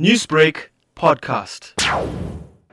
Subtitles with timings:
[0.00, 1.74] Newsbreak podcast.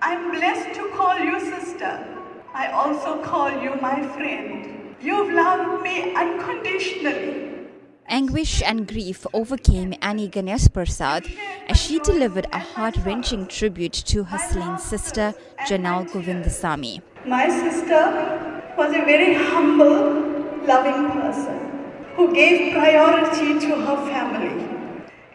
[0.01, 2.17] I'm blessed to call you sister.
[2.51, 4.95] I also call you my friend.
[4.99, 7.67] You've loved me unconditionally.
[8.07, 11.31] Anguish and grief overcame Annie Ganasparsadh
[11.67, 15.35] as she delivered a heart wrenching tribute to her slain sister,
[15.67, 17.03] Janelle Govindasamy.
[17.27, 21.69] My sister was a very humble, loving person
[22.15, 24.70] who gave priority to her family.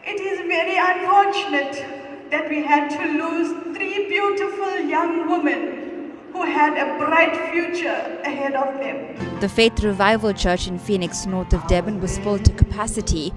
[0.08, 6.78] It is very unfortunate that we had to lose three beautiful young women who had
[6.78, 9.40] a bright future ahead of them.
[9.40, 13.34] The Faith Revival Church in Phoenix, north of Durban, was full to capacity.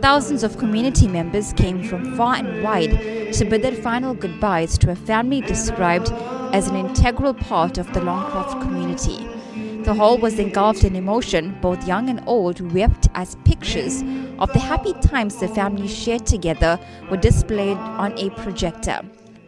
[0.00, 4.92] Thousands of community members came from far and wide to bid their final goodbyes to
[4.92, 6.12] a family described
[6.54, 9.28] as an integral part of the Longcroft community.
[9.82, 11.58] The hall was engulfed in emotion.
[11.60, 14.02] Both young and old wept as pictures
[14.38, 16.78] of the happy times the family shared together
[17.10, 19.00] were displayed on a projector.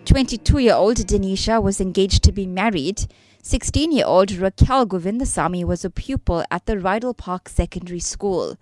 [0.06, 3.06] 22 year old Denisha was engaged to be married.
[3.44, 8.59] 16 year old Rackelle Govindasamy was a pupil at the Rydal Park Secondary School.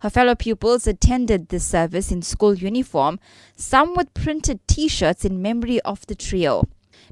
[0.00, 3.18] Her fellow pupils attended the service in school uniform,
[3.56, 6.62] some with printed t shirts in memory of the trio.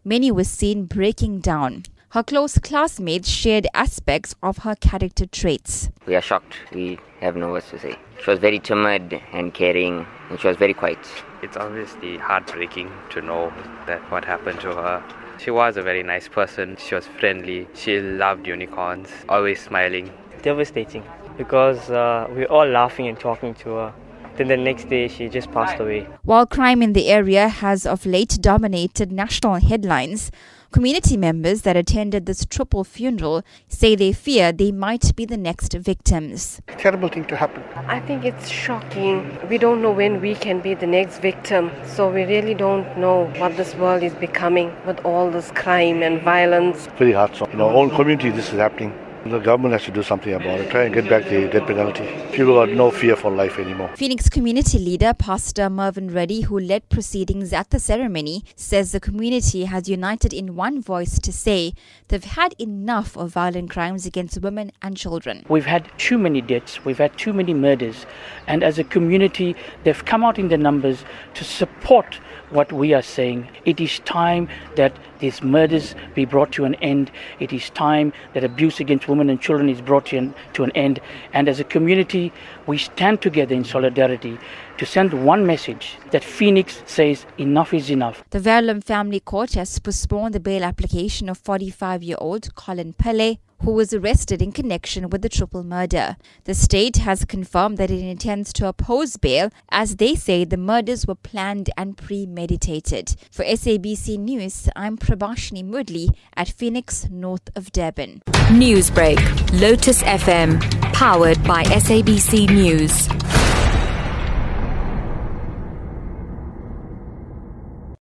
[0.05, 1.83] Many were seen breaking down.
[2.15, 5.91] Her close classmates shared aspects of her character traits.
[6.07, 6.55] We are shocked.
[6.73, 7.97] We have no words to say.
[8.23, 11.01] She was very timid and caring, and she was very quiet.
[11.43, 13.53] It's obviously heartbreaking to know
[13.89, 15.03] that what happened to her.
[15.39, 16.77] She was a very nice person.
[16.77, 17.67] She was friendly.
[17.75, 20.13] She loved unicorns, always smiling.
[20.41, 21.03] Devastating
[21.37, 23.95] because uh, we were all laughing and talking to her.
[24.37, 26.09] Then the next day, she just passed away.
[26.23, 30.33] While crime in the area has of late dominated national headlines,
[30.73, 35.75] community members that attended this triple funeral say they fear they might be the next
[35.75, 36.61] victims.
[36.67, 37.63] Terrible thing to happen.
[37.87, 39.39] I think it's shocking.
[39.49, 41.71] We don't know when we can be the next victim.
[41.87, 46.21] So we really don't know what this world is becoming with all this crime and
[46.23, 46.89] violence.
[46.99, 47.37] Very hard.
[47.37, 48.93] So, in our own community, this is happening.
[49.27, 50.71] The government has to do something about it.
[50.71, 52.05] Try and get back the death penalty.
[52.33, 53.91] People got no fear for life anymore.
[53.97, 59.65] Phoenix community leader Pastor Mervyn Reddy, who led proceedings at the ceremony, says the community
[59.65, 61.73] has united in one voice to say
[62.09, 65.43] they've had enough of violent crimes against women and children.
[65.49, 68.05] We've had too many deaths, we've had too many murders,
[68.47, 71.03] and as a community, they've come out in the numbers
[71.33, 72.21] to support
[72.51, 73.49] what we are saying.
[73.65, 77.11] It is time that these murders be brought to an end.
[77.41, 80.71] It is time that abuse against women and children is brought to an, to an
[80.73, 81.01] end.
[81.33, 82.31] And as a community,
[82.67, 84.39] we stand together in solidarity
[84.77, 88.23] to send one message that Phoenix says enough is enough.
[88.31, 93.39] The Verulam Family Court has postponed the bail application of 45 year old Colin Pele
[93.65, 96.17] who was arrested in connection with the triple murder.
[96.45, 101.07] The state has confirmed that it intends to oppose bail as they say the murders
[101.07, 103.17] were planned and premeditated.
[103.31, 108.21] For SABC News, I'm Prabashini Moodley at Phoenix, north of Durban.
[108.51, 109.19] Newsbreak,
[109.59, 110.61] Lotus FM,
[110.93, 113.24] powered by SABC News.